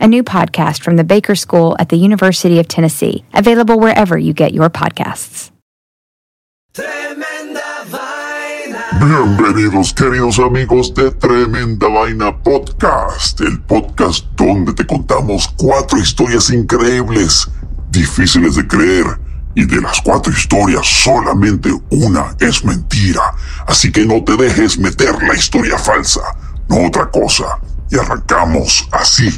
[0.00, 4.32] a new podcast from the Baker School at the University of Tennessee, available wherever you
[4.32, 5.50] get your podcasts.
[9.00, 17.48] Bienvenidos queridos amigos de Tremenda Vaina Podcast, el podcast donde te contamos cuatro historias increíbles,
[17.90, 19.06] difíciles de creer,
[19.58, 23.34] y de las cuatro historias solamente una es mentira,
[23.66, 26.20] así que no te dejes meter la historia falsa,
[26.68, 27.58] no otra cosa,
[27.90, 29.28] y arrancamos así.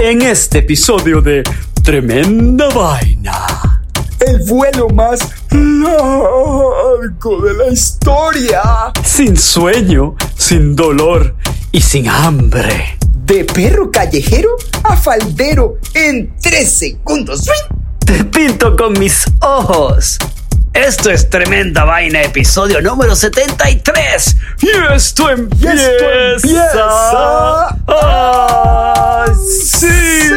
[0.00, 1.42] En este episodio de
[1.82, 3.82] Tremenda Vaina.
[4.20, 5.18] El vuelo más
[5.50, 8.62] largo de la historia.
[9.02, 11.34] Sin sueño, sin dolor
[11.72, 12.96] y sin hambre.
[13.24, 14.50] De perro callejero
[14.84, 17.50] a faldero en tres segundos.
[17.98, 20.16] Te pinto con mis ojos.
[20.86, 24.36] Esto es Tremenda Vaina, episodio número 73.
[24.62, 25.74] Y esto empieza.
[25.74, 27.68] Y esto empieza.
[29.24, 30.28] así.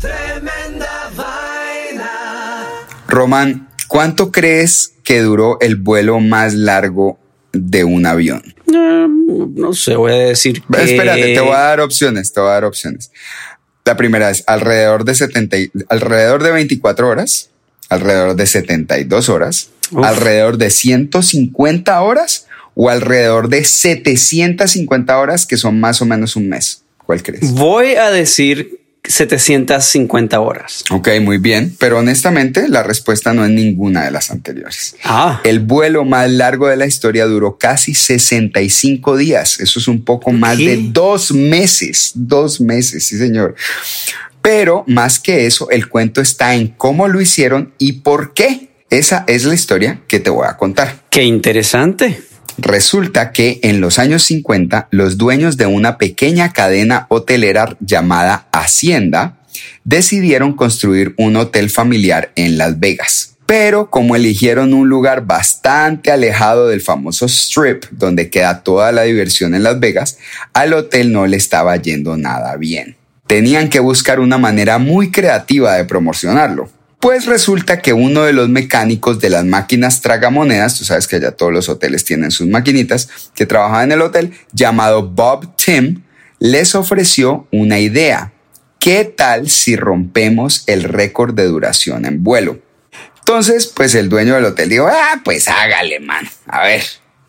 [0.00, 2.10] Tremenda vaina.
[3.08, 7.18] Román, ¿cuánto crees que duró el vuelo más largo
[7.52, 8.42] de un avión?
[8.72, 9.06] Eh,
[9.54, 10.82] no sé, voy a decir que...
[10.82, 13.12] Espérate, te voy a dar opciones, te voy a dar opciones.
[13.84, 17.50] La primera es alrededor de 70, y- alrededor de 24 horas,
[17.88, 20.04] alrededor de 72 horas, Uf.
[20.04, 26.48] alrededor de 150 horas o alrededor de 750 horas, que son más o menos un
[26.48, 26.82] mes.
[27.04, 27.52] ¿Cuál crees?
[27.52, 30.84] Voy a decir 750 horas.
[30.90, 34.96] Ok, muy bien, pero honestamente la respuesta no es ninguna de las anteriores.
[35.04, 39.60] Ah, El vuelo más largo de la historia duró casi 65 días.
[39.60, 40.76] Eso es un poco más ¿Qué?
[40.76, 42.12] de dos meses.
[42.14, 43.54] Dos meses, sí, señor.
[44.46, 48.68] Pero más que eso, el cuento está en cómo lo hicieron y por qué.
[48.90, 51.00] Esa es la historia que te voy a contar.
[51.10, 52.22] qué interesante.
[52.56, 59.36] Resulta que en los años 50 los dueños de una pequeña cadena hotelera llamada Hacienda
[59.82, 63.34] decidieron construir un hotel familiar en Las Vegas.
[63.46, 69.56] Pero como eligieron un lugar bastante alejado del famoso strip donde queda toda la diversión
[69.56, 70.18] en Las Vegas,
[70.52, 72.95] al hotel no le estaba yendo nada bien.
[73.26, 76.70] Tenían que buscar una manera muy creativa de promocionarlo.
[77.00, 81.32] Pues resulta que uno de los mecánicos de las máquinas tragamonedas, tú sabes que ya
[81.32, 86.02] todos los hoteles tienen sus maquinitas, que trabajaba en el hotel, llamado Bob Tim,
[86.38, 88.32] les ofreció una idea.
[88.78, 92.60] ¿Qué tal si rompemos el récord de duración en vuelo?
[93.18, 96.28] Entonces, pues el dueño del hotel dijo, ah, pues hágale, man.
[96.46, 96.82] A ver,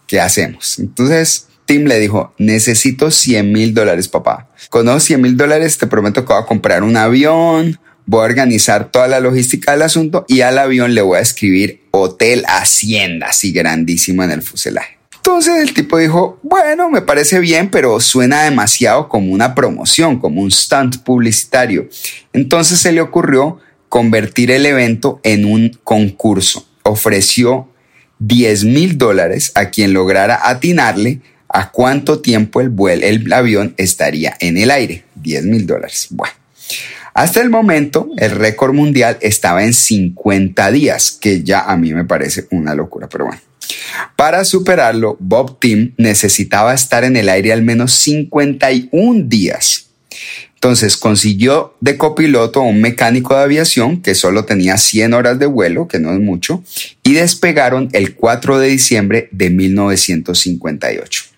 [0.05, 0.77] ¿qué hacemos?
[0.79, 4.49] Entonces, Tim le dijo, necesito 100 mil dólares, papá.
[4.69, 8.23] Con esos 100 mil dólares te prometo que voy a comprar un avión, voy a
[8.23, 13.27] organizar toda la logística del asunto y al avión le voy a escribir Hotel Hacienda,
[13.27, 14.97] así grandísimo en el fuselaje.
[15.17, 20.41] Entonces el tipo dijo, bueno, me parece bien, pero suena demasiado como una promoción, como
[20.41, 21.89] un stunt publicitario.
[22.31, 26.65] Entonces se le ocurrió convertir el evento en un concurso.
[26.83, 27.67] Ofreció
[28.19, 34.35] 10 mil dólares a quien lograra atinarle a cuánto tiempo el, vuelo, el avión estaría
[34.39, 35.03] en el aire.
[35.15, 36.07] 10 mil dólares.
[36.09, 36.33] Bueno.
[37.13, 42.05] Hasta el momento, el récord mundial estaba en 50 días, que ya a mí me
[42.05, 43.41] parece una locura, pero bueno.
[44.15, 49.87] Para superarlo, Bob Tim necesitaba estar en el aire al menos 51 días.
[50.53, 55.45] Entonces consiguió de copiloto a un mecánico de aviación que solo tenía 100 horas de
[55.45, 56.63] vuelo, que no es mucho,
[57.03, 61.36] y despegaron el 4 de diciembre de 1958.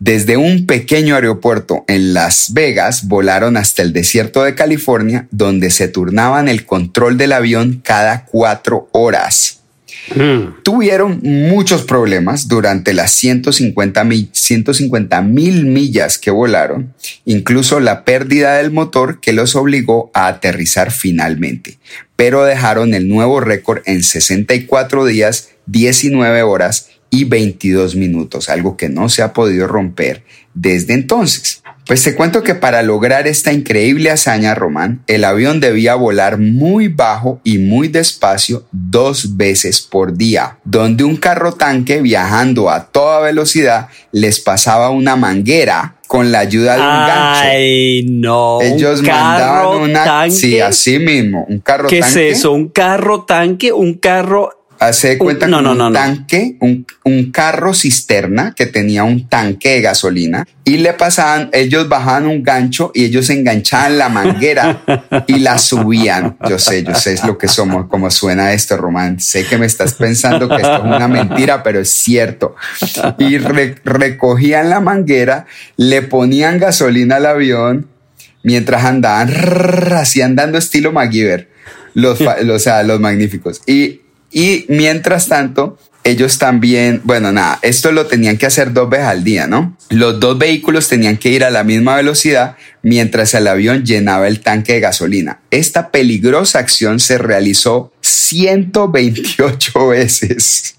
[0.00, 5.88] Desde un pequeño aeropuerto en Las Vegas volaron hasta el desierto de California, donde se
[5.88, 9.60] turnaban el control del avión cada cuatro horas.
[10.14, 10.62] Mm.
[10.62, 14.02] Tuvieron muchos problemas durante las 150
[15.22, 16.94] mil millas que volaron,
[17.26, 21.76] incluso la pérdida del motor que los obligó a aterrizar finalmente,
[22.16, 28.88] pero dejaron el nuevo récord en 64 días, 19 horas y 22 minutos, algo que
[28.88, 30.24] no se ha podido romper
[30.54, 31.62] desde entonces.
[31.86, 36.86] Pues te cuento que para lograr esta increíble hazaña, Román, el avión debía volar muy
[36.86, 43.20] bajo y muy despacio dos veces por día, donde un carro tanque viajando a toda
[43.20, 47.42] velocidad les pasaba una manguera con la ayuda de un gancho.
[47.44, 48.60] Ay, no.
[48.60, 50.30] Ellos mandaban una.
[50.30, 51.44] Sí, así mismo.
[51.48, 52.00] Un carro tanque.
[52.00, 52.52] ¿Qué es eso?
[52.52, 58.64] Un carro tanque, un carro Hace cuenta con un tanque, un, un, carro cisterna que
[58.64, 63.98] tenía un tanque de gasolina y le pasaban, ellos bajaban un gancho y ellos enganchaban
[63.98, 64.82] la manguera
[65.26, 66.38] y la subían.
[66.48, 69.20] Yo sé, yo sé es lo que somos, como suena esto, Román.
[69.20, 72.56] Sé que me estás pensando que esto es una mentira, pero es cierto.
[73.18, 75.44] Y recogían la manguera,
[75.76, 77.86] le ponían gasolina al avión
[78.42, 79.30] mientras andaban,
[79.92, 81.50] así andando estilo MacGyver.
[81.92, 83.60] Los, los, o sea, los magníficos.
[83.66, 84.00] Y
[84.30, 89.24] y mientras tanto, ellos también, bueno, nada, esto lo tenían que hacer dos veces al
[89.24, 89.76] día, ¿no?
[89.90, 94.40] Los dos vehículos tenían que ir a la misma velocidad mientras el avión llenaba el
[94.40, 95.40] tanque de gasolina.
[95.50, 100.76] Esta peligrosa acción se realizó 128 veces.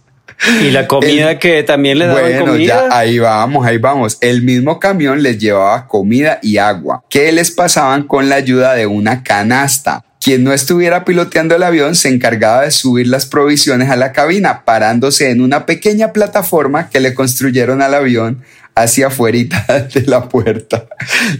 [0.61, 4.17] Y la comida que también le daban bueno, ya ahí vamos, ahí vamos.
[4.21, 8.87] El mismo camión les llevaba comida y agua que les pasaban con la ayuda de
[8.87, 10.03] una canasta.
[10.21, 14.63] Quien no estuviera piloteando el avión se encargaba de subir las provisiones a la cabina,
[14.65, 18.43] parándose en una pequeña plataforma que le construyeron al avión
[18.75, 19.39] hacia afuera
[19.93, 20.87] de la puerta.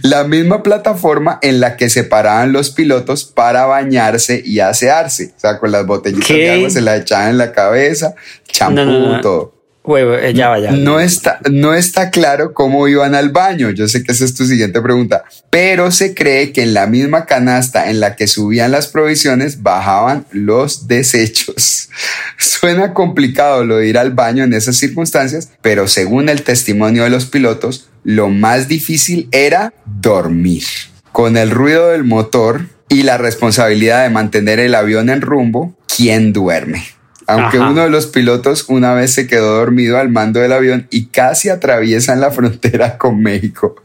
[0.02, 5.32] La misma plataforma en la que se paraban los pilotos para bañarse y asearse.
[5.36, 8.14] O sea, con las botellitas de agua se las echaban en la cabeza,
[8.48, 9.61] champú, todo.
[9.84, 10.70] Eh, ya vaya.
[10.70, 13.70] No está, no está claro cómo iban al baño.
[13.70, 17.26] Yo sé que esa es tu siguiente pregunta, pero se cree que en la misma
[17.26, 21.88] canasta en la que subían las provisiones bajaban los desechos.
[22.38, 27.10] Suena complicado lo de ir al baño en esas circunstancias, pero según el testimonio de
[27.10, 30.64] los pilotos, lo más difícil era dormir.
[31.10, 36.32] Con el ruido del motor y la responsabilidad de mantener el avión en rumbo, ¿quién
[36.32, 36.84] duerme?
[37.32, 41.06] Aunque uno de los pilotos una vez se quedó dormido al mando del avión y
[41.06, 43.76] casi atraviesan la frontera con México.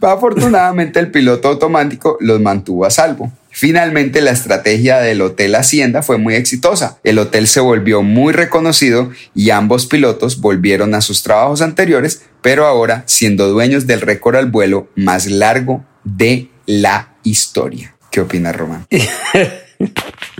[0.00, 3.30] Afortunadamente el piloto automático los mantuvo a salvo.
[3.50, 6.98] Finalmente la estrategia del Hotel Hacienda fue muy exitosa.
[7.04, 12.66] El hotel se volvió muy reconocido y ambos pilotos volvieron a sus trabajos anteriores, pero
[12.66, 17.94] ahora siendo dueños del récord al vuelo más largo de la historia.
[18.10, 18.86] ¿Qué opina Román?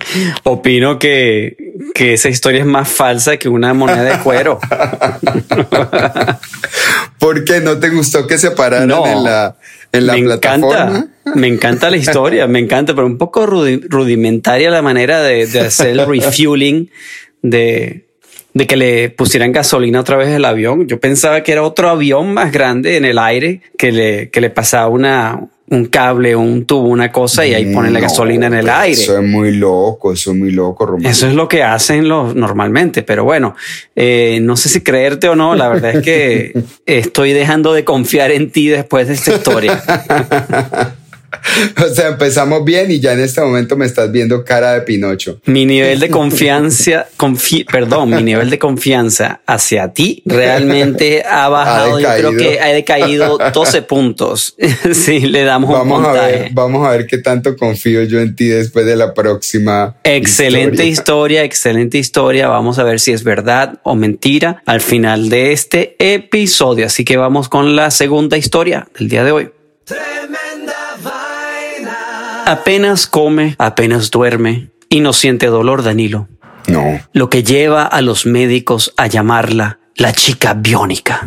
[0.44, 1.56] Opino que,
[1.94, 4.58] que esa historia es más falsa que una moneda de cuero.
[7.18, 9.56] ¿Por qué no te gustó que se pararan en la,
[9.92, 10.82] en la me plataforma?
[10.86, 15.60] Encanta, me encanta la historia, me encanta, pero un poco rudimentaria la manera de, de
[15.60, 16.90] hacer el refueling
[17.42, 18.06] de,
[18.54, 20.86] de que le pusieran gasolina otra vez al avión.
[20.86, 24.50] Yo pensaba que era otro avión más grande en el aire que le, que le
[24.50, 28.68] pasaba una, un cable, un tubo, una cosa y ahí ponen la gasolina en el
[28.68, 29.00] aire.
[29.00, 31.06] Eso es muy loco, eso es muy loco, Román.
[31.06, 33.56] Eso es lo que hacen los normalmente, pero bueno,
[33.96, 36.52] eh, no sé si creerte o no, la verdad es que
[36.86, 39.82] estoy dejando de confiar en ti después de esta historia.
[41.84, 45.40] o sea, empezamos bien y ya en este momento me estás viendo cara de Pinocho.
[45.46, 47.06] Mi nivel de confianza,
[47.70, 51.98] perdón, mi nivel de confianza hacia ti realmente ha bajado.
[51.98, 54.56] Yo creo que ha decaído 12 puntos.
[54.92, 56.18] si le damos vamos un puntaje.
[56.18, 59.96] A ver, vamos a ver qué tanto confío yo en ti después de la próxima.
[60.04, 60.92] Excelente historia.
[60.92, 62.48] historia, excelente historia.
[62.48, 66.86] Vamos a ver si es verdad o mentira al final de este episodio.
[66.86, 69.50] Así que vamos con la segunda historia del día de hoy.
[72.46, 76.28] Apenas come, apenas duerme y no siente dolor, Danilo.
[76.66, 77.00] No.
[77.12, 81.26] Lo que lleva a los médicos a llamarla la chica biónica.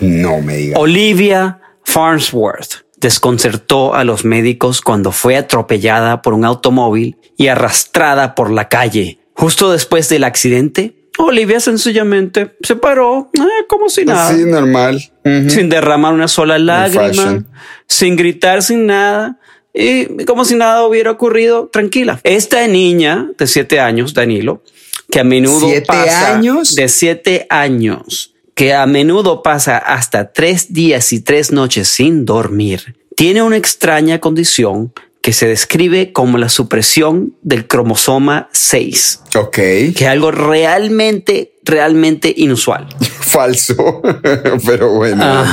[0.00, 0.78] No me diga.
[0.78, 8.50] Olivia Farnsworth desconcertó a los médicos cuando fue atropellada por un automóvil y arrastrada por
[8.50, 9.20] la calle.
[9.34, 14.28] Justo después del accidente, Olivia sencillamente se paró eh, como si nada.
[14.28, 15.00] Así normal.
[15.48, 17.44] Sin derramar una sola lágrima,
[17.86, 19.38] sin gritar, sin nada
[19.80, 22.20] y como si nada hubiera ocurrido, tranquila.
[22.24, 24.64] Esta niña de siete años, Danilo,
[25.08, 26.74] que a menudo pasa años?
[26.74, 32.96] de siete años, que a menudo pasa hasta tres días y tres noches sin dormir,
[33.14, 34.92] tiene una extraña condición
[35.22, 39.20] que se describe como la supresión del cromosoma 6.
[39.36, 39.54] Ok.
[39.56, 42.86] Que es algo realmente, realmente inusual.
[43.20, 44.02] Falso,
[44.66, 45.22] pero bueno.
[45.22, 45.44] Ah.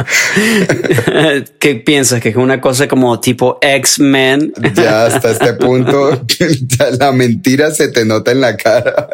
[1.58, 2.20] ¿Qué piensas?
[2.20, 4.52] ¿Que es una cosa como tipo X-Men?
[4.74, 6.20] Ya hasta este punto,
[6.98, 9.08] la mentira se te nota en la cara.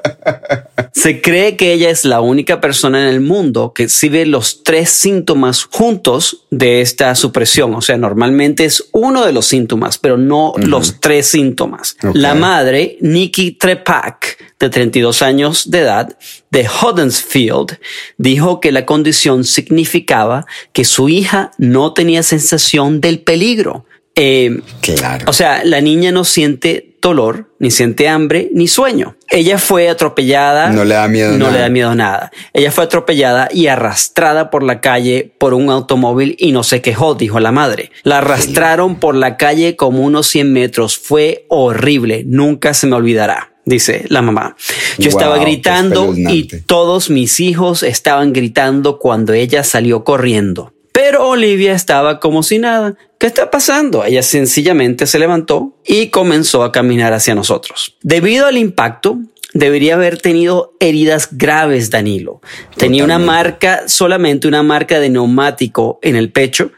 [0.92, 4.90] Se cree que ella es la única persona en el mundo que exhibe los tres
[4.90, 7.74] síntomas juntos de esta supresión.
[7.74, 11.96] O sea, normalmente es uno de los síntomas, pero no los tres síntomas.
[12.12, 16.18] La madre, Nikki Trepak, de 32 años de edad,
[16.50, 17.78] de Huddersfield,
[18.18, 23.84] dijo que la condición significaba que su hija no tenía sensación del peligro.
[24.14, 25.26] Eh, claro.
[25.28, 29.16] O sea, la niña no siente dolor, ni siente hambre, ni sueño.
[29.30, 30.70] Ella fue atropellada.
[30.70, 32.30] No le da miedo no le da miedo nada.
[32.52, 37.14] Ella fue atropellada y arrastrada por la calle por un automóvil y no se quejó,
[37.14, 37.90] dijo la madre.
[38.02, 40.98] La arrastraron por la calle como unos 100 metros.
[40.98, 42.24] Fue horrible.
[42.26, 44.56] Nunca se me olvidará dice la mamá.
[44.96, 50.72] Yo estaba gritando y todos mis hijos estaban gritando cuando ella salió corriendo.
[50.92, 52.94] Pero Olivia estaba como si nada.
[53.18, 54.04] ¿Qué está pasando?
[54.04, 57.96] Ella sencillamente se levantó y comenzó a caminar hacia nosotros.
[58.02, 59.18] Debido al impacto,
[59.54, 62.40] debería haber tenido heridas graves, Danilo.
[62.76, 66.70] Tenía una marca, solamente una marca de neumático en el pecho.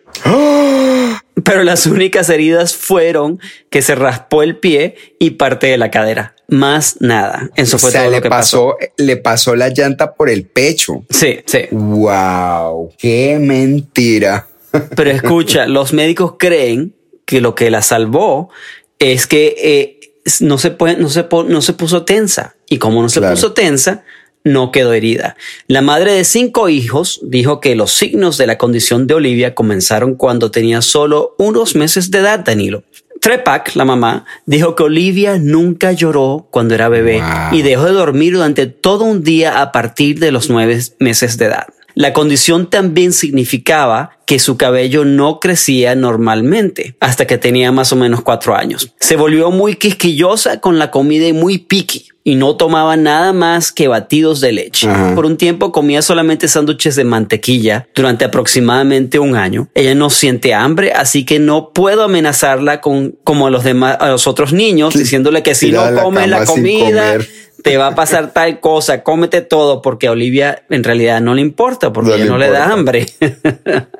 [1.42, 3.40] Pero las únicas heridas fueron
[3.70, 7.50] que se raspó el pie y parte de la cadera más nada.
[7.54, 11.04] Eso fue todo le lo que pasó, Le pasó la llanta por el pecho.
[11.10, 11.66] Sí, sí.
[11.70, 14.47] Wow, qué mentira.
[14.96, 16.94] Pero escucha, los médicos creen
[17.24, 18.50] que lo que la salvó
[18.98, 20.00] es que eh,
[20.40, 22.56] no, se puede, no, se no se puso tensa.
[22.68, 24.04] Y como no se puso tensa,
[24.44, 25.36] no quedó herida.
[25.66, 30.14] La madre de cinco hijos dijo que los signos de la condición de Olivia comenzaron
[30.14, 32.84] cuando tenía solo unos meses de edad, Danilo.
[33.20, 37.20] Trepak, la mamá, dijo que Olivia nunca lloró cuando era bebé
[37.52, 41.46] y dejó de dormir durante todo un día a partir de los nueve meses de
[41.46, 41.66] edad.
[41.98, 47.96] La condición también significaba que su cabello no crecía normalmente hasta que tenía más o
[47.96, 48.94] menos cuatro años.
[49.00, 53.72] Se volvió muy quisquillosa con la comida y muy picky y no tomaba nada más
[53.72, 54.86] que batidos de leche.
[55.16, 59.68] Por un tiempo comía solamente sándwiches de mantequilla durante aproximadamente un año.
[59.74, 64.10] Ella no siente hambre, así que no puedo amenazarla con como a los demás, a
[64.10, 67.18] los otros niños, diciéndole que si no come la comida,
[67.62, 71.42] te va a pasar tal cosa, cómete todo, porque a Olivia en realidad no le
[71.42, 73.06] importa, porque no, no le da hambre.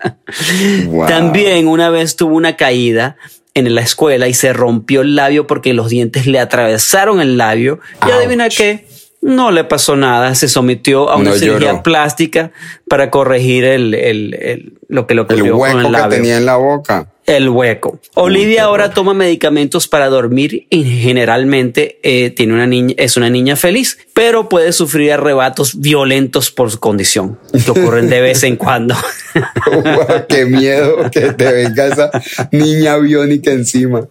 [1.09, 3.17] También una vez tuvo una caída
[3.55, 7.81] en la escuela y se rompió el labio porque los dientes le atravesaron el labio.
[8.07, 8.87] Y adivina qué,
[9.21, 12.53] no le pasó nada, se sometió a una cirugía plástica
[12.89, 16.57] para corregir el, el, el, lo que lo el hueco con que tenía en la
[16.57, 18.01] boca el hueco.
[18.15, 23.55] Olivia ahora toma medicamentos para dormir y generalmente eh, tiene una niña, es una niña
[23.55, 28.97] feliz, pero puede sufrir arrebatos violentos por su condición que ocurren de vez en cuando.
[30.29, 32.11] qué miedo que te venga esa
[32.51, 34.09] niña biónica encima.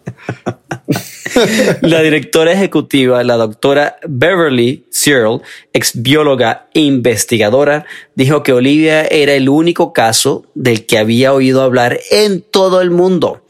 [1.81, 5.41] La directora ejecutiva, la doctora Beverly Searle,
[5.73, 11.61] ex bióloga e investigadora, dijo que Olivia era el único caso del que había oído
[11.61, 13.41] hablar en todo el mundo.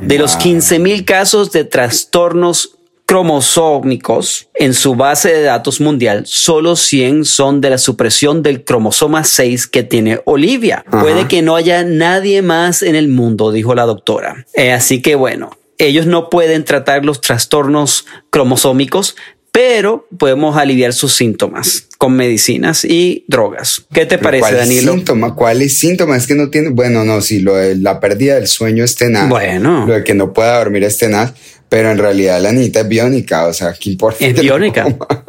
[0.00, 6.74] De los 15 mil casos de trastornos cromosómicos en su base de datos mundial, solo
[6.74, 10.84] 100 son de la supresión del cromosoma 6 que tiene Olivia.
[10.90, 14.46] Puede que no haya nadie más en el mundo, dijo la doctora.
[14.54, 19.16] Eh, así que bueno, ellos no pueden tratar los trastornos cromosómicos,
[19.54, 23.86] pero podemos aliviar sus síntomas con medicinas y drogas.
[23.92, 24.92] ¿Qué te parece, ¿cuál Danilo?
[24.94, 25.34] Síntoma?
[25.36, 26.16] ¿Cuál es síntoma?
[26.16, 29.28] Es que no tiene, bueno, no, si lo de la pérdida del sueño es tenaz.
[29.28, 29.86] Bueno.
[29.86, 31.34] Lo de que no pueda dormir es tenaz,
[31.68, 34.26] pero en realidad la niña es biónica, o sea, ¿qué importa?
[34.26, 34.86] Es biónica.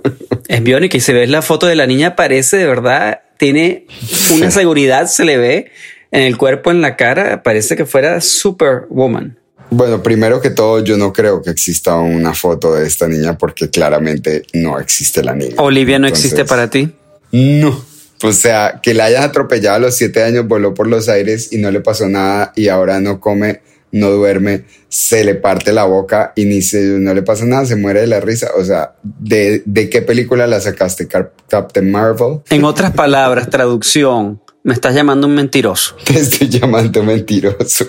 [0.48, 3.86] es biónica y se ve la foto de la niña, parece de verdad, tiene
[4.34, 5.72] una seguridad, se le ve
[6.10, 9.38] en el cuerpo, en la cara, parece que fuera Superwoman.
[9.76, 13.70] Bueno, primero que todo, yo no creo que exista una foto de esta niña porque
[13.70, 15.56] claramente no existe la niña.
[15.58, 16.94] Olivia no existe para ti.
[17.34, 17.84] No.
[18.24, 21.58] O sea, que la hayan atropellado a los siete años, voló por los aires y
[21.58, 23.60] no le pasó nada y ahora no come,
[23.92, 27.76] no duerme, se le parte la boca y ni se, no le pasa nada, se
[27.76, 28.52] muere de la risa.
[28.58, 31.10] O sea, ¿de, de qué película la sacaste?
[31.50, 32.40] Captain Marvel.
[32.50, 35.96] En otras palabras, traducción, me estás llamando un mentiroso.
[36.06, 37.86] Te estoy llamando mentiroso.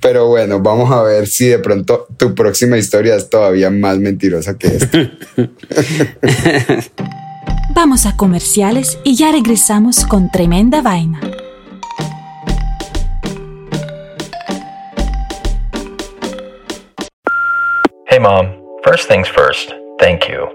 [0.00, 4.58] Pero bueno, vamos a ver si de pronto tu próxima historia es todavía más mentirosa
[4.58, 5.08] que esta.
[7.72, 11.20] vamos a comerciales y ya regresamos con tremenda vaina.
[18.08, 18.46] Hey mom,
[18.82, 20.48] first things first, thank you.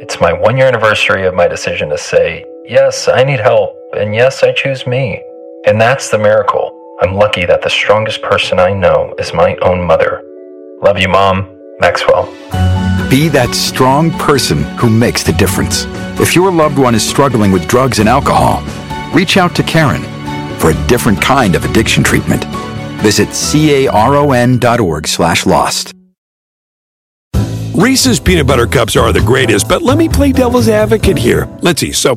[0.00, 3.77] It's my one year anniversary of my decision to say, yes, I need help.
[3.96, 5.22] And yes, I choose me.
[5.66, 6.74] And that's the miracle.
[7.00, 10.22] I'm lucky that the strongest person I know is my own mother.
[10.82, 11.54] Love you, Mom.
[11.80, 12.26] Maxwell.
[13.08, 15.86] Be that strong person who makes the difference.
[16.20, 18.62] If your loved one is struggling with drugs and alcohol,
[19.14, 20.02] reach out to Karen
[20.58, 22.44] for a different kind of addiction treatment.
[23.00, 25.94] Visit caron.org slash lost.
[27.78, 31.48] Reese's peanut butter cups are the greatest, but let me play devil's advocate here.
[31.62, 31.92] Let's see.
[31.92, 32.16] So,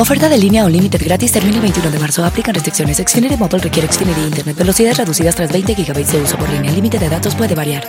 [0.00, 2.24] Oferta de línea Unlimited gratis termina el 21 de marzo.
[2.24, 2.96] Aplican restricciones.
[2.96, 4.56] Xfinity Mobile requiere Xfinity Internet.
[4.56, 6.70] Velocidades reducidas tras 20 GB de uso por línea.
[6.70, 7.84] El límite de datos puede variar.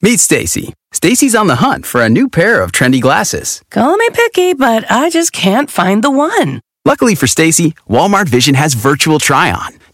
[0.00, 0.72] Meet Stacy.
[0.94, 3.60] Stacy's on the hunt for a new pair of trendy glasses.
[3.70, 6.60] Call me picky, but I just can't find the one.
[6.84, 9.77] Luckily for Stacy, Walmart Vision has virtual try on.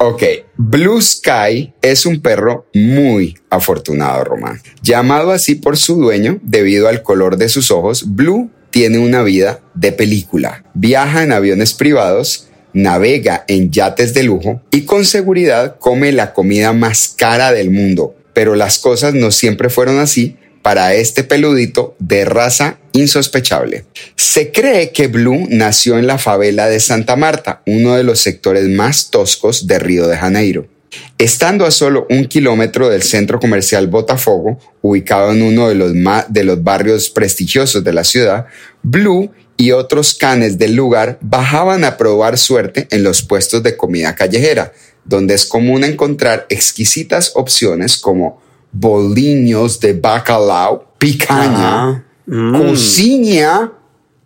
[0.00, 0.22] Ok,
[0.56, 4.60] Blue Sky es un perro muy afortunado, Román.
[4.80, 9.58] Llamado así por su dueño debido al color de sus ojos, Blue tiene una vida
[9.74, 10.64] de película.
[10.74, 16.72] Viaja en aviones privados, navega en yates de lujo y con seguridad come la comida
[16.72, 18.14] más cara del mundo.
[18.34, 20.36] Pero las cosas no siempre fueron así
[20.68, 23.86] para este peludito de raza insospechable.
[24.16, 28.68] Se cree que Blue nació en la favela de Santa Marta, uno de los sectores
[28.68, 30.68] más toscos de Río de Janeiro.
[31.16, 35.92] Estando a solo un kilómetro del centro comercial Botafogo, ubicado en uno de los,
[36.28, 38.44] de los barrios prestigiosos de la ciudad,
[38.82, 44.14] Blue y otros canes del lugar bajaban a probar suerte en los puestos de comida
[44.14, 44.74] callejera,
[45.06, 53.72] donde es común encontrar exquisitas opciones como boliños de bacalao, picaña, cocina,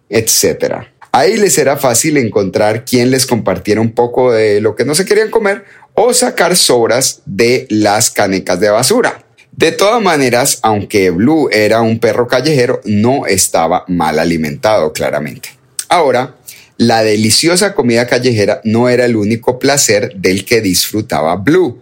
[0.08, 0.74] etc.
[1.12, 5.04] Ahí les era fácil encontrar quien les compartiera un poco de lo que no se
[5.04, 9.24] querían comer o sacar sobras de las canecas de basura.
[9.52, 15.50] De todas maneras, aunque Blue era un perro callejero, no estaba mal alimentado, claramente.
[15.90, 16.36] Ahora,
[16.78, 21.81] la deliciosa comida callejera no era el único placer del que disfrutaba Blue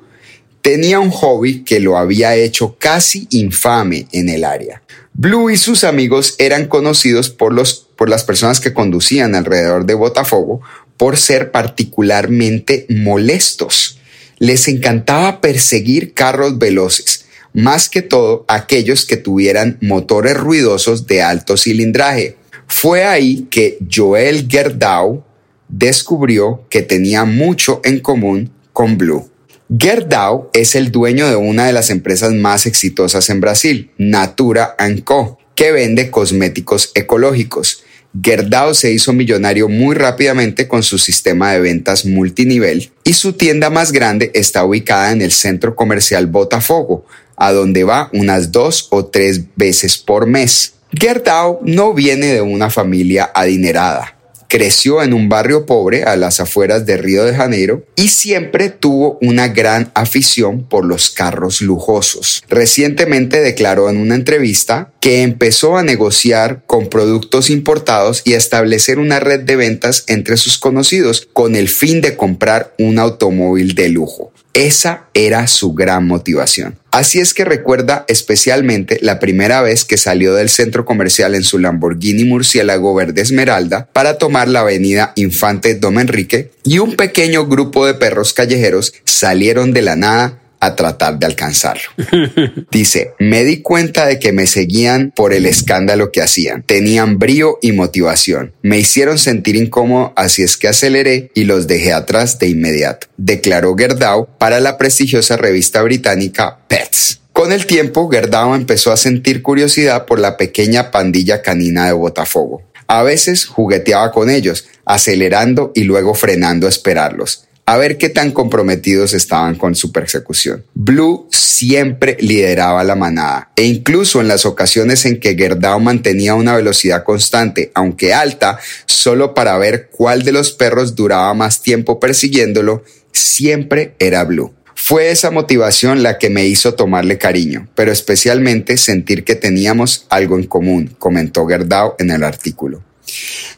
[0.63, 4.83] tenía un hobby que lo había hecho casi infame en el área.
[5.13, 9.95] Blue y sus amigos eran conocidos por, los, por las personas que conducían alrededor de
[9.95, 10.61] Botafogo
[10.97, 13.99] por ser particularmente molestos.
[14.39, 21.57] Les encantaba perseguir carros veloces, más que todo aquellos que tuvieran motores ruidosos de alto
[21.57, 22.37] cilindraje.
[22.67, 25.25] Fue ahí que Joel Gerdau
[25.69, 29.31] descubrió que tenía mucho en común con Blue.
[29.79, 35.39] Gerdau es el dueño de una de las empresas más exitosas en Brasil, Natura Co.,
[35.55, 37.85] que vende cosméticos ecológicos.
[38.21, 43.71] Gerdau se hizo millonario muy rápidamente con su sistema de ventas multinivel y su tienda
[43.71, 47.07] más grande está ubicada en el centro comercial Botafogo,
[47.37, 50.75] a donde va unas dos o tres veces por mes.
[50.93, 54.20] Gerdau no viene de una familia adinerada
[54.51, 59.17] creció en un barrio pobre a las afueras de Río de Janeiro y siempre tuvo
[59.23, 62.43] una gran afición por los carros lujosos.
[62.49, 68.99] Recientemente declaró en una entrevista que empezó a negociar con productos importados y a establecer
[68.99, 73.89] una red de ventas entre sus conocidos con el fin de comprar un automóvil de
[73.89, 74.33] lujo.
[74.53, 76.77] Esa era su gran motivación.
[76.91, 81.59] Así es que recuerda especialmente la primera vez que salió del centro comercial en su
[81.59, 87.87] Lamborghini Murciélago Verde Esmeralda para tomar la avenida Infante Dom Enrique y un pequeño grupo
[87.87, 91.91] de perros callejeros salieron de la nada a tratar de alcanzarlo.
[92.71, 96.63] Dice, me di cuenta de que me seguían por el escándalo que hacían.
[96.63, 98.53] Tenían brío y motivación.
[98.63, 103.75] Me hicieron sentir incómodo, así es que aceleré y los dejé atrás de inmediato, declaró
[103.75, 107.21] Gerdau para la prestigiosa revista británica Pets.
[107.33, 112.63] Con el tiempo, Gerdau empezó a sentir curiosidad por la pequeña pandilla canina de Botafogo.
[112.87, 118.33] A veces jugueteaba con ellos, acelerando y luego frenando a esperarlos a ver qué tan
[118.33, 120.65] comprometidos estaban con su persecución.
[120.75, 126.57] Blue siempre lideraba la manada e incluso en las ocasiones en que Gerdau mantenía una
[126.57, 132.83] velocidad constante, aunque alta, solo para ver cuál de los perros duraba más tiempo persiguiéndolo,
[133.13, 134.53] siempre era Blue.
[134.75, 140.37] Fue esa motivación la que me hizo tomarle cariño, pero especialmente sentir que teníamos algo
[140.37, 142.83] en común, comentó Gerdau en el artículo.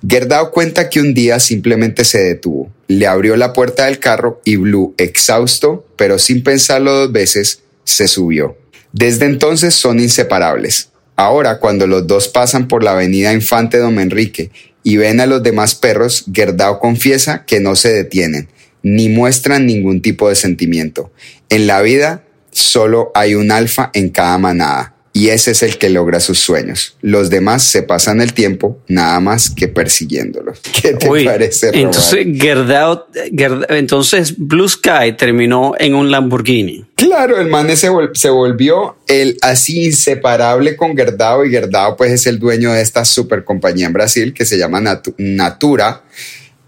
[0.06, 4.56] Gerdau cuenta que un día simplemente se detuvo, le abrió la puerta del carro y
[4.56, 8.56] Blue, exhausto, pero sin pensarlo dos veces, se subió.
[8.92, 10.90] Desde entonces son inseparables.
[11.16, 14.50] Ahora, cuando los dos pasan por la avenida Infante Don Enrique
[14.82, 18.48] y ven a los demás perros, Gerdau confiesa que no se detienen,
[18.82, 21.12] ni muestran ningún tipo de sentimiento.
[21.48, 25.90] En la vida solo hay un alfa en cada manada y ese es el que
[25.90, 26.96] logra sus sueños.
[27.02, 30.60] Los demás se pasan el tiempo nada más que persiguiéndolos.
[30.82, 31.70] ¿Qué te parece?
[31.74, 33.04] Entonces, Gerdau,
[33.68, 36.84] entonces Blue Sky terminó en un Lamborghini.
[36.94, 42.26] Claro, el man se, se volvió el así inseparable con Gerdau y Gerdau pues es
[42.26, 44.80] el dueño de esta super compañía en Brasil que se llama
[45.18, 46.02] Natura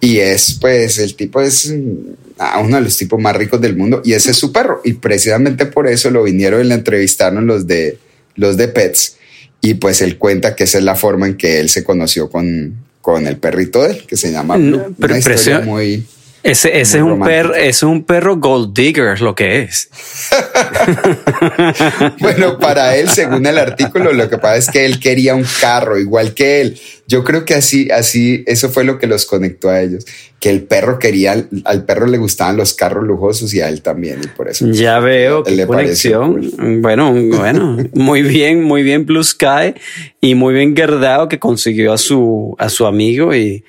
[0.01, 4.03] y es pues el tipo es mm, uno de los tipos más ricos del mundo
[4.05, 7.99] y ese es su perro y precisamente por eso lo vinieron a entrevistarnos los de
[8.35, 9.17] los de Pets,
[9.61, 12.75] y pues él cuenta que esa es la forma en que él se conoció con,
[13.01, 14.95] con el perrito de él, que se llama Blue.
[14.99, 16.07] pero Una muy...
[16.45, 19.89] Ese, ese es, un perro, es un perro gold digger, lo que es.
[22.21, 25.99] bueno, para él, según el artículo, lo que pasa es que él quería un carro
[25.99, 26.79] igual que él.
[27.07, 30.05] Yo creo que así, así, eso fue lo que los conectó a ellos.
[30.39, 34.21] Que el perro quería, al perro le gustaban los carros lujosos y a él también,
[34.23, 34.71] y por eso.
[34.71, 36.83] Ya veo qué conexión.
[36.83, 39.73] Bueno, bueno, muy bien, muy bien Blue Sky
[40.21, 43.65] y muy bien Gerdao que consiguió a su, a su amigo y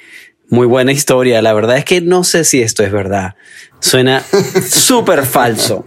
[0.49, 1.41] muy buena historia.
[1.41, 3.35] La verdad es que no sé si esto es verdad.
[3.79, 4.23] Suena
[4.69, 5.85] súper falso.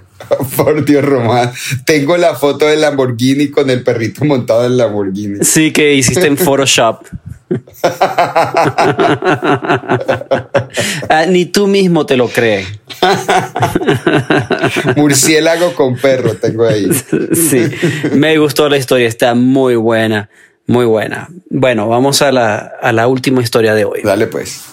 [0.57, 1.53] Por Dios, Román.
[1.87, 5.45] Tengo la foto del Lamborghini con el perrito montado en el Lamborghini.
[5.45, 7.05] Sí, que hiciste en Photoshop.
[11.09, 12.67] Ah, ni tú mismo te lo crees.
[14.97, 16.89] Murciélago con perro tengo ahí.
[17.33, 17.71] sí,
[18.13, 20.29] me gustó la historia, está muy buena.
[20.69, 21.29] Muy buena.
[21.51, 24.03] Bueno, vamos a la, a la última historia de hoy.
[24.05, 24.65] Dale pues.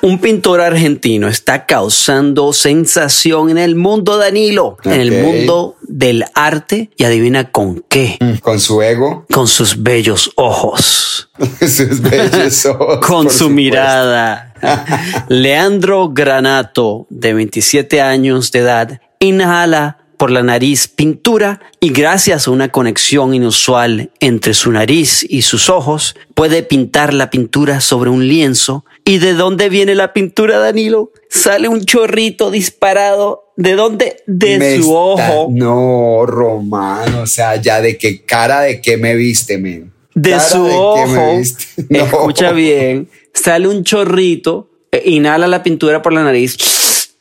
[0.00, 6.90] Un pintor argentino está causando sensación en el mundo, Danilo, en el mundo del arte
[6.96, 8.16] y adivina con qué.
[8.20, 9.26] Mm, con su ego.
[9.32, 11.30] Con sus bellos ojos.
[11.60, 13.06] sus bellos ojos.
[13.06, 14.54] con su mirada.
[15.28, 22.50] Leandro Granato, de 27 años de edad, inhala por la nariz pintura y gracias a
[22.50, 28.26] una conexión inusual entre su nariz y sus ojos puede pintar la pintura sobre un
[28.26, 28.84] lienzo.
[29.04, 31.12] ¿Y de dónde viene la pintura, Danilo?
[31.30, 33.52] Sale un chorrito disparado.
[33.56, 34.22] ¿De dónde?
[34.26, 35.48] De su ojo.
[35.50, 39.92] No, Román, o sea, ya de qué cara de qué me viste, men.
[40.14, 41.40] De su ojo.
[41.90, 43.08] Escucha bien.
[43.32, 46.56] Sale un chorrito, eh, inhala la pintura por la nariz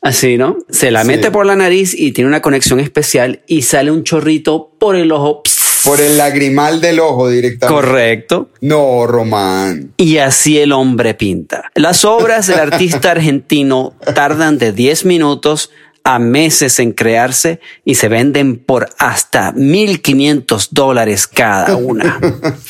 [0.02, 0.58] Así, ¿no?
[0.70, 4.72] Se la mete por la nariz y tiene una conexión especial y sale un chorrito
[4.80, 5.44] por el ojo.
[5.84, 7.74] Por el lagrimal del ojo directamente.
[7.74, 8.50] Correcto.
[8.62, 9.94] No, Román.
[9.98, 11.72] Y así el hombre pinta.
[11.76, 15.72] Las obras del artista argentino tardan de 10 minutos
[16.08, 22.18] a meses en crearse y se venden por hasta 1.500 dólares cada una.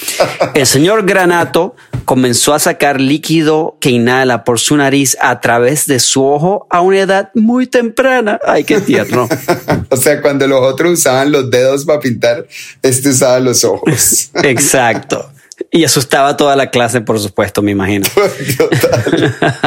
[0.55, 5.99] El señor Granato comenzó a sacar líquido que inhala por su nariz a través de
[5.99, 8.39] su ojo a una edad muy temprana.
[8.43, 9.29] Ay, qué tierno.
[9.89, 12.47] o sea, cuando los otros usaban los dedos para pintar,
[12.81, 14.31] este usaba los ojos.
[14.41, 15.29] Exacto.
[15.71, 18.07] Y asustaba a toda la clase, por supuesto, me imagino.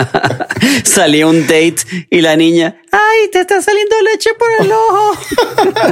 [0.84, 5.16] Salía un date y la niña, ay, te está saliendo leche por el ojo.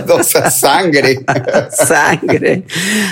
[0.19, 1.21] o sea, sangre.
[1.71, 2.65] sangre.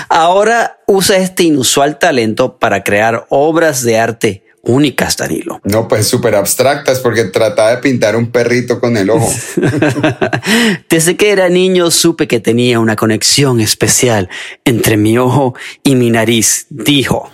[0.09, 5.59] Ahora usa este inusual talento para crear obras de arte únicas, Danilo.
[5.63, 9.33] No, pues súper abstractas porque trataba de pintar un perrito con el ojo.
[10.89, 14.29] Desde que era niño supe que tenía una conexión especial
[14.65, 17.29] entre mi ojo y mi nariz, dijo.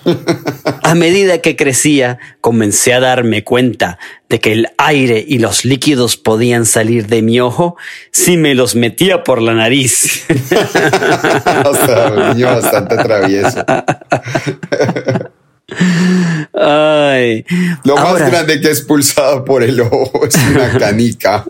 [0.83, 6.17] A medida que crecía, comencé a darme cuenta de que el aire y los líquidos
[6.17, 7.75] podían salir de mi ojo
[8.11, 10.25] si me los metía por la nariz.
[11.65, 13.63] o sea, un niño bastante travieso.
[16.53, 17.45] Ay.
[17.85, 21.45] Lo más grande que he expulsado por el ojo es una canica.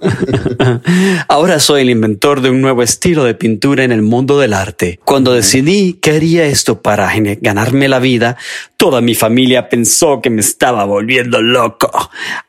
[1.28, 5.00] Ahora soy el inventor de un nuevo estilo de pintura en el mundo del arte.
[5.04, 8.38] Cuando decidí que haría esto para ganarme la vida,
[8.78, 11.92] toda mi familia pensó que me estaba volviendo loco,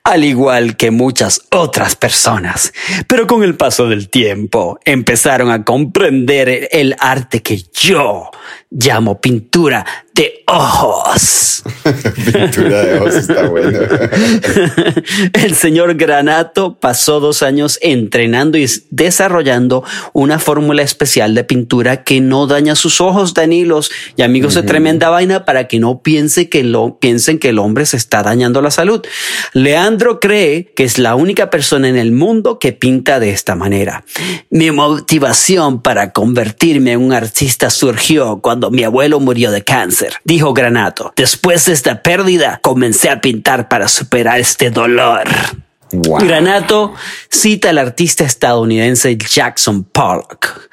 [0.04, 2.72] al igual que muchas otras personas.
[3.08, 8.30] Pero con el paso del tiempo empezaron a comprender el arte que yo
[8.70, 11.64] llamo pintura de ojos.
[12.32, 13.78] Pintura de ojos está bueno.
[15.32, 22.20] El señor Granato pasó dos años entrenando y desarrollando una fórmula especial de pintura que
[22.20, 26.62] no daña sus ojos, Danilos y amigos de tremenda vaina, para que no piense que
[26.62, 29.04] lo, piensen que el hombre se está dañando la salud.
[29.52, 34.04] Leandro cree que es la única persona en el mundo que pinta de esta manera.
[34.50, 40.52] Mi motivación para convertirme en un artista surgió cuando mi abuelo murió de cáncer dijo
[40.52, 41.12] Granato.
[41.16, 45.24] Después de esta pérdida, comencé a pintar para superar este dolor.
[45.92, 46.94] Granato
[47.30, 50.68] cita al artista estadounidense Jackson Pollock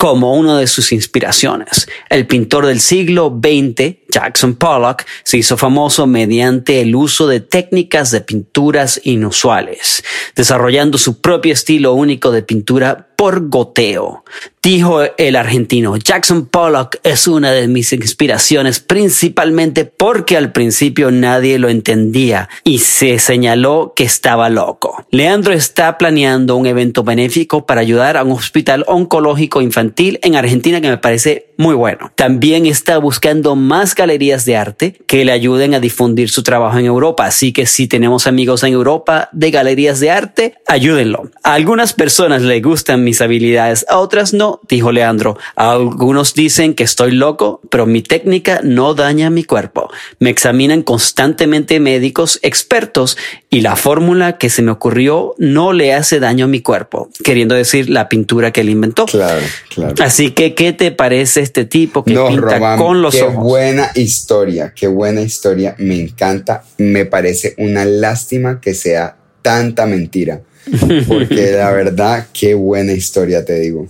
[0.00, 1.86] como una de sus inspiraciones.
[2.08, 8.10] El pintor del siglo XX, Jackson Pollock, se hizo famoso mediante el uso de técnicas
[8.10, 10.02] de pinturas inusuales,
[10.34, 14.24] desarrollando su propio estilo único de pintura por goteo.
[14.62, 21.58] Dijo el argentino, Jackson Pollock es una de mis inspiraciones principalmente porque al principio nadie
[21.58, 25.04] lo entendía y se señaló que estaba loco.
[25.10, 30.80] Leandro está planeando un evento benéfico para ayudar a un hospital oncológico infantil en Argentina
[30.80, 32.10] que me parece muy bueno.
[32.14, 36.86] También está buscando más galerías de arte que le ayuden a difundir su trabajo en
[36.86, 37.26] Europa.
[37.26, 41.30] Así que si tenemos amigos en Europa de galerías de arte, ayúdenlo.
[41.42, 45.36] A algunas personas le gustan mis habilidades, a otras no, dijo Leandro.
[45.54, 49.90] algunos dicen que estoy loco, pero mi técnica no daña mi cuerpo.
[50.18, 53.18] Me examinan constantemente médicos expertos
[53.50, 57.54] y la fórmula que se me ocurrió no le hace daño a mi cuerpo, queriendo
[57.54, 59.06] decir la pintura que él inventó.
[59.06, 59.79] Claro, claro.
[60.00, 63.42] Así que, ¿qué te parece este tipo que pinta con los qué ojos?
[63.42, 65.74] buena historia, qué buena historia.
[65.78, 66.64] Me encanta.
[66.78, 70.40] Me parece una lástima que sea tanta mentira.
[71.08, 73.86] Porque la verdad, qué buena historia te digo.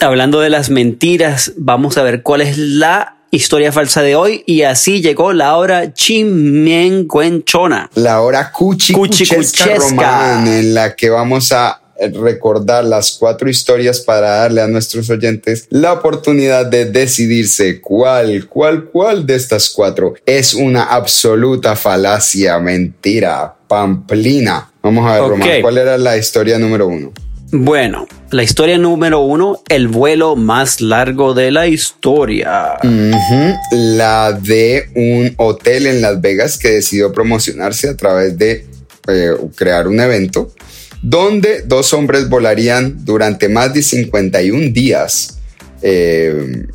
[0.00, 4.62] Hablando de las mentiras, vamos a ver cuál es la historia falsa de hoy y
[4.62, 7.90] así llegó la hora chimenguenchona.
[7.94, 11.80] La hora cuchicuchesca román en la que vamos a
[12.14, 18.84] recordar las cuatro historias para darle a nuestros oyentes la oportunidad de decidirse cuál, cuál,
[18.84, 24.70] cuál de estas cuatro es una absoluta falacia, mentira, pamplina.
[24.82, 27.12] Vamos a ver, Román, ¿cuál era la historia número uno?
[27.50, 32.74] Bueno, la historia número uno, el vuelo más largo de la historia.
[33.72, 38.66] La de un hotel en Las Vegas que decidió promocionarse a través de
[39.08, 40.52] eh, crear un evento
[41.02, 45.38] donde dos hombres volarían durante más de 51 días.
[45.82, 46.66] Eh,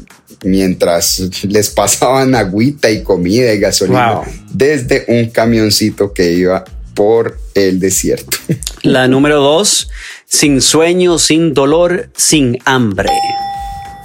[0.44, 7.80] mientras les pasaban agüita y comida y gasolina desde un camioncito que iba por el
[7.80, 8.38] desierto.
[8.84, 9.90] La número dos,
[10.26, 13.10] sin sueño, sin dolor, sin hambre.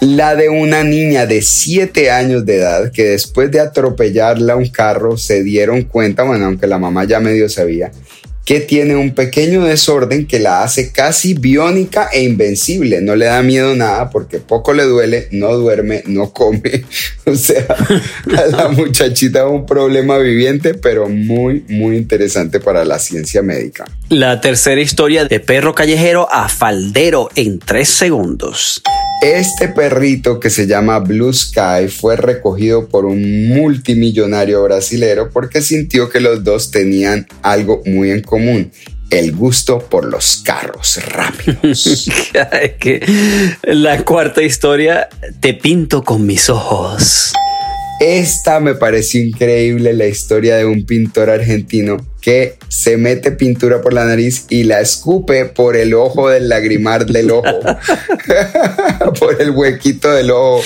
[0.01, 4.69] La de una niña de 7 años de edad que después de atropellarla a un
[4.69, 7.91] carro se dieron cuenta, bueno, aunque la mamá ya medio sabía,
[8.49, 13.03] que tiene un pequeño desorden que la hace casi biónica e invencible.
[13.03, 16.63] No le da miedo nada porque poco le duele, no duerme, no come.
[17.27, 17.67] O sea,
[18.25, 23.85] la muchachita un problema viviente, pero muy, muy interesante para la ciencia médica.
[24.09, 28.83] La tercera historia de perro callejero a faldero en tres segundos.
[29.21, 36.09] Este perrito que se llama Blue Sky fue recogido por un multimillonario brasilero porque sintió
[36.09, 38.71] que los dos tenían algo muy en común
[39.11, 42.09] el gusto por los carros rápidos.
[43.63, 45.09] la cuarta historia,
[45.41, 47.33] te pinto con mis ojos.
[48.01, 53.93] Esta me pareció increíble, la historia de un pintor argentino que se mete pintura por
[53.93, 57.43] la nariz y la escupe por el ojo del lagrimar del ojo,
[59.19, 60.63] por el huequito del ojo.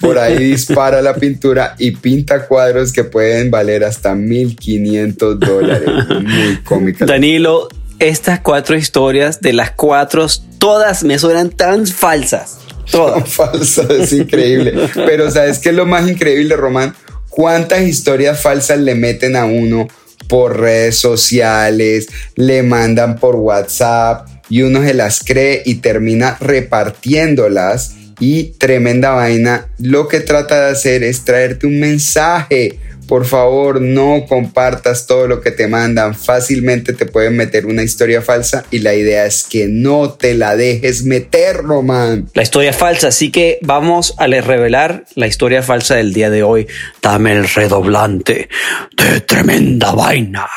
[0.00, 5.88] Por ahí dispara la pintura y pinta cuadros que pueden valer hasta 1500 dólares.
[6.24, 7.06] Muy cómica.
[7.06, 7.68] Danilo,
[8.00, 10.26] estas cuatro historias de las cuatro,
[10.58, 12.61] todas me suenan tan falsas.
[12.90, 14.74] Todas falsas, es increíble.
[14.94, 16.94] Pero ¿sabes qué es lo más increíble, Román?
[17.28, 19.88] ¿Cuántas historias falsas le meten a uno
[20.28, 27.96] por redes sociales, le mandan por WhatsApp y uno se las cree y termina repartiéndolas
[28.18, 32.78] Y tremenda vaina, lo que trata de hacer es traerte un mensaje.
[33.12, 36.14] Por favor, no compartas todo lo que te mandan.
[36.14, 40.56] Fácilmente te pueden meter una historia falsa y la idea es que no te la
[40.56, 42.30] dejes meter, Román.
[42.32, 46.66] La historia falsa, así que vamos a revelar la historia falsa del día de hoy.
[47.02, 48.48] Dame el redoblante
[48.96, 50.48] de tremenda vaina.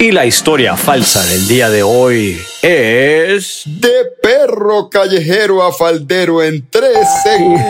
[0.00, 3.64] Y la historia falsa del día de hoy es...
[3.66, 7.66] De perro callejero a faldero en tres segundos.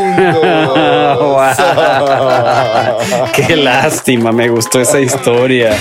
[3.35, 5.77] Qué lástima, me gustó esa historia.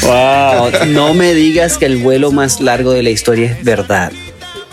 [0.00, 4.12] Wow, no me digas que el vuelo más largo de la historia es verdad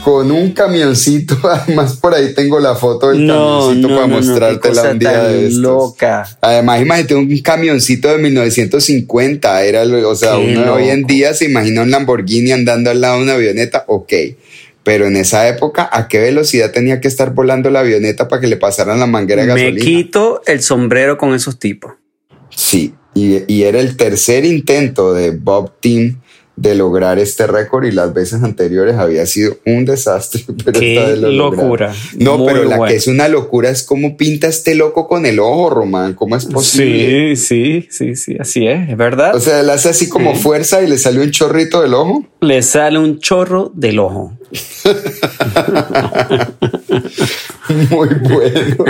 [0.06, 1.36] con un camioncito.
[1.50, 5.62] Además, por ahí tengo la foto del camioncito para mostrártela un día de estos.
[5.64, 6.38] loca.
[6.42, 9.64] Además, imagínate un camioncito de 1950.
[9.64, 13.24] Era, o sea, uno hoy en día se imagina un Lamborghini andando al lado de
[13.24, 13.84] una avioneta.
[13.88, 14.14] Ok.
[14.84, 18.46] Pero en esa época, ¿a qué velocidad tenía que estar volando la avioneta para que
[18.46, 19.74] le pasaran la manguera de gasolina?
[19.74, 21.94] Me quito el sombrero con esos tipos.
[22.52, 26.20] Sí, y, y era el tercer intento de Bob Team
[26.56, 30.44] de lograr este récord y las veces anteriores había sido un desastre.
[30.66, 31.94] Pero Qué locura.
[32.18, 35.70] No, pero la que es una locura es cómo pinta este loco con el ojo,
[35.70, 36.14] Román.
[36.14, 37.36] ¿Cómo es posible?
[37.36, 39.36] Sí, sí, sí, sí, así es, es verdad.
[39.36, 42.26] O sea, él hace así como fuerza y le salió un chorrito del ojo.
[42.42, 44.34] Le sale un chorro del ojo.
[47.90, 48.86] Muy bueno.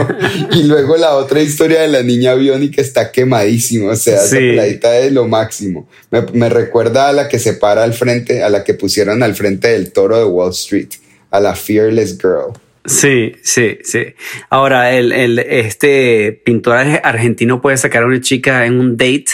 [0.52, 3.92] Y luego la otra historia de la niña biónica está quemadísima.
[3.92, 4.58] O sea, sí.
[4.58, 5.88] esa es lo máximo.
[6.12, 9.36] Me, me, recuerda a la que se para al frente, a la que pusieron al
[9.36, 10.90] frente del toro de Wall Street,
[11.32, 12.54] a la Fearless Girl.
[12.86, 14.04] Sí, sí, sí.
[14.50, 19.26] Ahora, el, el, este pintor argentino puede sacar a una chica en un date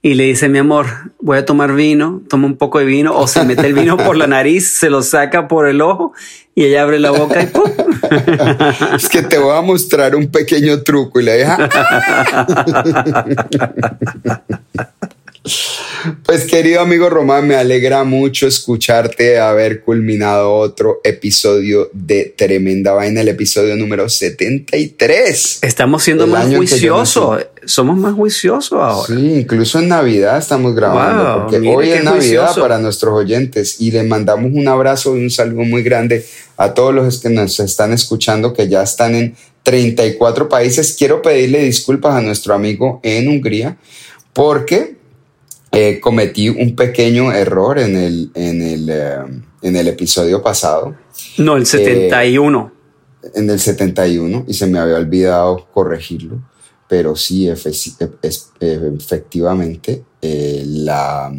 [0.00, 0.86] y le dice, mi amor,
[1.20, 4.16] voy a tomar vino, toma un poco de vino, o se mete el vino por
[4.16, 6.12] la nariz, se lo saca por el ojo
[6.54, 7.70] y ella abre la boca y ¡pum!
[8.96, 11.68] Es que te voy a mostrar un pequeño truco y la deja.
[16.24, 23.22] Pues querido amigo Román, me alegra mucho escucharte haber culminado otro episodio de Tremenda Vaina,
[23.22, 25.58] el episodio número 73.
[25.62, 29.06] Estamos siendo más juiciosos, somos más juiciosos ahora.
[29.06, 34.06] Sí, incluso en Navidad estamos grabando, porque hoy es Navidad para nuestros oyentes y les
[34.06, 36.24] mandamos un abrazo y un saludo muy grande
[36.56, 40.96] a todos los que nos están escuchando, que ya están en 34 países.
[40.98, 43.76] Quiero pedirle disculpas a nuestro amigo en Hungría,
[44.32, 44.96] porque
[45.72, 49.18] eh, cometí un pequeño error en el, en el, eh,
[49.62, 50.96] en el episodio pasado.
[51.36, 52.72] No, el 71.
[53.22, 56.40] Eh, en el 71 y se me había olvidado corregirlo,
[56.88, 61.32] pero sí, efectivamente, la,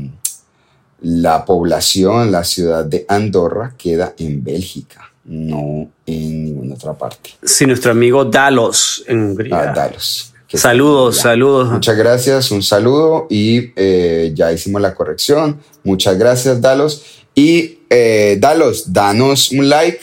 [1.02, 7.32] la población, la ciudad de Andorra queda en Bélgica, no en ninguna otra parte.
[7.44, 9.60] Sí, nuestro amigo Dalos en Hungría.
[9.60, 10.34] Ah, Dalos.
[10.52, 11.70] Saludos, saludos.
[11.70, 15.60] Muchas gracias, un saludo y eh, ya hicimos la corrección.
[15.84, 17.04] Muchas gracias, Dalos.
[17.36, 20.00] Y eh, Dalos, danos un like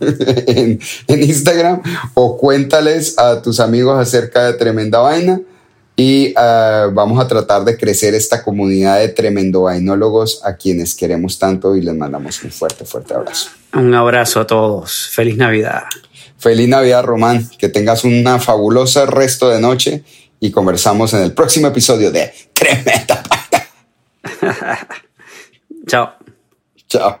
[0.00, 0.78] en,
[1.08, 1.82] Instagram
[2.14, 5.40] o cuéntales a tus amigos acerca de Tremenda Vaina
[5.96, 11.38] y eh, vamos a tratar de crecer esta comunidad de tremendo vainólogos a quienes queremos
[11.38, 13.50] tanto y les mandamos un fuerte, fuerte abrazo.
[13.74, 15.10] Un abrazo a todos.
[15.12, 15.82] Feliz Navidad.
[16.38, 17.46] Feliz Navidad, Román.
[17.58, 20.02] Que tengas una fabulosa resto de noche
[20.40, 23.68] y conversamos en el próximo episodio de Tremenda Vaina.
[25.86, 26.14] Chao.
[26.88, 27.20] Chao.